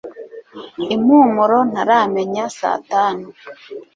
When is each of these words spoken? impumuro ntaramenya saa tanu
impumuro 0.95 1.57
ntaramenya 1.69 2.45
saa 2.57 2.79
tanu 2.89 3.25